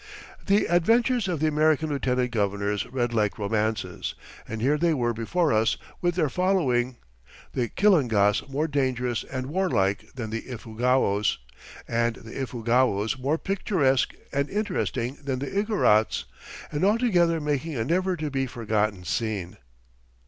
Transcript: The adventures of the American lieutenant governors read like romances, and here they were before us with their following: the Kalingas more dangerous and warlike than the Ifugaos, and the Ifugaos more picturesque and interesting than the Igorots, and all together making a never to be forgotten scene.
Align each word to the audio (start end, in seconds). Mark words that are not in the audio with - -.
The 0.47 0.65
adventures 0.65 1.27
of 1.27 1.39
the 1.41 1.47
American 1.47 1.89
lieutenant 1.89 2.31
governors 2.31 2.87
read 2.87 3.13
like 3.13 3.37
romances, 3.37 4.15
and 4.47 4.59
here 4.59 4.75
they 4.79 4.95
were 4.95 5.13
before 5.13 5.53
us 5.53 5.77
with 6.01 6.15
their 6.15 6.27
following: 6.27 6.95
the 7.53 7.69
Kalingas 7.69 8.49
more 8.49 8.67
dangerous 8.67 9.23
and 9.23 9.45
warlike 9.45 10.11
than 10.15 10.31
the 10.31 10.41
Ifugaos, 10.49 11.37
and 11.87 12.15
the 12.15 12.31
Ifugaos 12.33 13.19
more 13.19 13.37
picturesque 13.37 14.15
and 14.33 14.49
interesting 14.49 15.19
than 15.23 15.37
the 15.37 15.51
Igorots, 15.55 16.23
and 16.71 16.83
all 16.83 16.97
together 16.97 17.39
making 17.39 17.75
a 17.75 17.85
never 17.85 18.17
to 18.17 18.31
be 18.31 18.47
forgotten 18.47 19.03
scene. 19.03 19.57